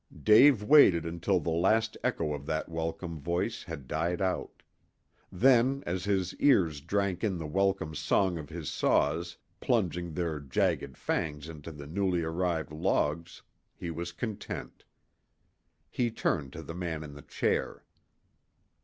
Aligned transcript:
Dave 0.23 0.63
waited 0.63 1.05
until 1.05 1.39
the 1.39 1.51
last 1.51 1.95
echo 2.03 2.33
of 2.33 2.47
that 2.47 2.67
welcome 2.67 3.19
voice 3.19 3.61
had 3.65 3.87
died 3.87 4.19
out. 4.19 4.63
Then, 5.31 5.83
as 5.85 6.05
his 6.05 6.33
ears 6.37 6.81
drank 6.81 7.23
in 7.23 7.37
the 7.37 7.45
welcome 7.45 7.93
song 7.93 8.39
of 8.39 8.49
his 8.49 8.67
saws, 8.67 9.37
plunging 9.59 10.11
their 10.13 10.39
jagged 10.39 10.97
fangs 10.97 11.47
into 11.47 11.71
the 11.71 11.85
newly 11.85 12.23
arrived 12.23 12.71
logs, 12.71 13.43
he 13.75 13.91
was 13.91 14.11
content. 14.11 14.85
He 15.91 16.09
turned 16.09 16.51
to 16.53 16.63
the 16.63 16.73
man 16.73 17.03
in 17.03 17.13
the 17.13 17.21
chair. 17.21 17.83